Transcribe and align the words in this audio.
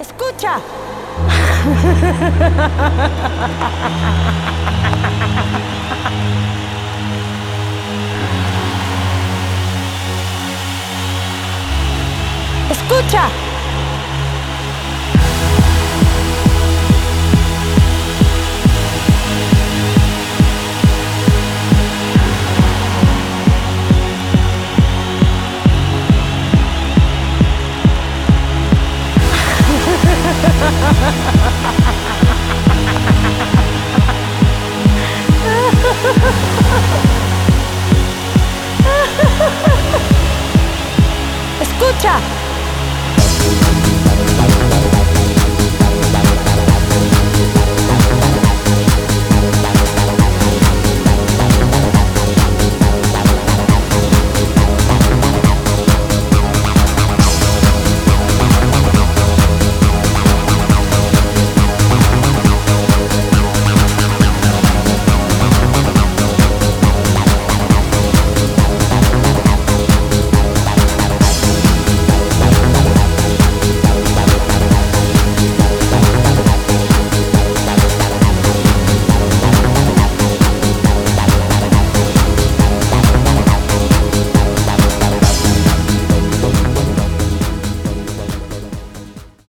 Escucha. 0.00 0.58
Escucha. 12.70 13.49
escucha. 41.80 42.20